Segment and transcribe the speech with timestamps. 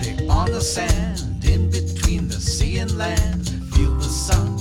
[0.00, 3.48] lay on the sand in between the sea and land.
[3.74, 4.58] Feel the sun.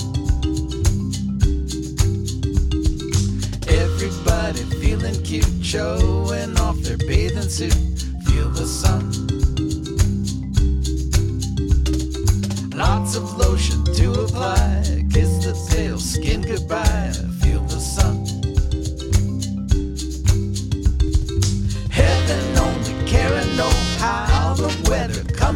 [3.68, 8.01] Everybody feeling cute, showing off their bathing suit.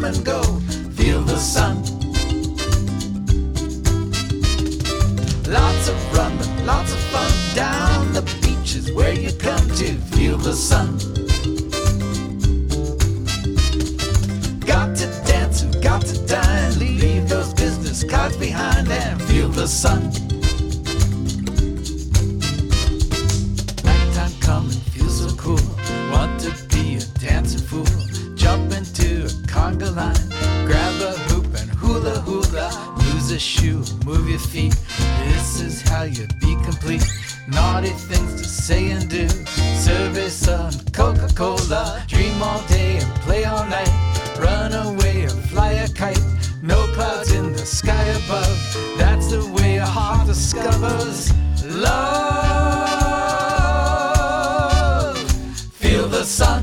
[0.05, 0.43] And go.
[0.93, 1.81] Feel the sun.
[5.51, 10.53] Lots of running, lots of fun down the beaches where you come to feel the
[10.53, 10.97] sun.
[14.59, 16.77] Got to dance and got to dine.
[16.77, 20.24] Leave those business cards behind and feel the sun.
[32.19, 32.69] Hula.
[32.97, 34.75] Lose a shoe, move your feet.
[35.25, 37.03] This is how you be complete.
[37.47, 39.27] Naughty things to say and do.
[39.77, 42.03] Survey sun, Coca Cola.
[42.07, 43.91] Dream all day and play all night.
[44.39, 46.19] Run away or fly a kite.
[46.61, 48.57] No clouds in the sky above.
[48.97, 51.31] That's the way a heart discovers
[51.63, 52.55] love.
[55.73, 56.54] Feel the sun.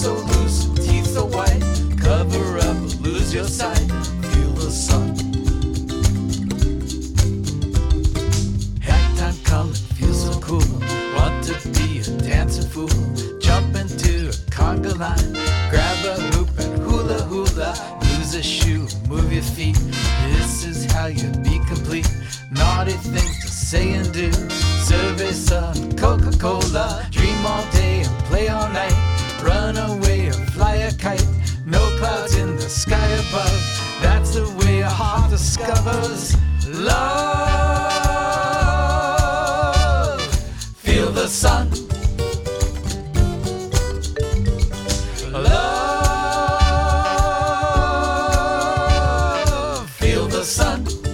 [0.00, 1.60] So loose, teeth so white.
[1.98, 3.86] Cover up, lose your sight.
[4.30, 5.08] Feel the sun.
[8.88, 10.64] Nighttime coming, feels so cool.
[11.16, 12.88] Want to be a dancing fool.
[13.40, 15.32] Jump into a conga line.
[15.68, 17.70] Grab a hoop and hula hula.
[18.16, 19.78] Lose a shoe, move your feet.
[20.32, 22.10] This is how you be complete.
[22.50, 24.32] Naughty things to say and do.
[24.88, 27.06] Survey sun, Coca Cola.
[35.84, 36.36] father's
[36.66, 37.00] love.
[40.76, 41.70] Feel the sun.
[45.32, 45.70] Love.
[49.90, 51.09] Feel the sun.